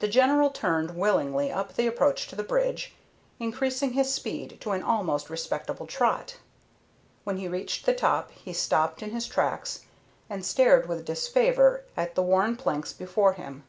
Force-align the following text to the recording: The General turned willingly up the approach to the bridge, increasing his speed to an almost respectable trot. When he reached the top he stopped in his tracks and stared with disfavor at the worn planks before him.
The 0.00 0.08
General 0.08 0.50
turned 0.50 0.96
willingly 0.96 1.52
up 1.52 1.74
the 1.76 1.86
approach 1.86 2.26
to 2.26 2.34
the 2.34 2.42
bridge, 2.42 2.96
increasing 3.38 3.92
his 3.92 4.12
speed 4.12 4.60
to 4.62 4.72
an 4.72 4.82
almost 4.82 5.30
respectable 5.30 5.86
trot. 5.86 6.38
When 7.22 7.36
he 7.36 7.46
reached 7.46 7.86
the 7.86 7.94
top 7.94 8.32
he 8.32 8.52
stopped 8.52 9.04
in 9.04 9.12
his 9.12 9.28
tracks 9.28 9.82
and 10.28 10.44
stared 10.44 10.88
with 10.88 11.04
disfavor 11.06 11.84
at 11.96 12.16
the 12.16 12.22
worn 12.24 12.56
planks 12.56 12.92
before 12.92 13.34
him. 13.34 13.62